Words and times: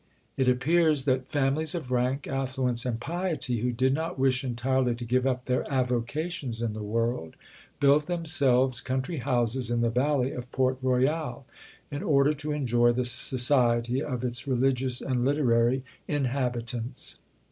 It 0.35 0.47
appears 0.47 1.05
that 1.05 1.29
"families 1.31 1.75
of 1.75 1.91
rank, 1.91 2.25
affluence, 2.25 2.87
and 2.87 2.99
piety, 2.99 3.59
who 3.59 3.71
did 3.71 3.93
not 3.93 4.17
wish 4.17 4.43
entirely 4.43 4.95
to 4.95 5.05
give 5.05 5.27
up 5.27 5.45
their 5.45 5.63
avocations 5.71 6.59
in 6.59 6.73
the 6.73 6.81
world, 6.81 7.35
built 7.79 8.07
themselves 8.07 8.81
country 8.81 9.17
houses 9.17 9.69
in 9.69 9.81
the 9.81 9.91
valley 9.91 10.31
of 10.31 10.51
Port 10.51 10.79
Royal, 10.81 11.45
in 11.91 12.01
order 12.01 12.33
to 12.33 12.51
enjoy 12.51 12.91
the 12.91 13.05
society 13.05 14.01
of 14.01 14.23
its 14.23 14.47
religious 14.47 15.01
and 15.01 15.23
literary 15.23 15.83
inhabitants." 16.07 17.19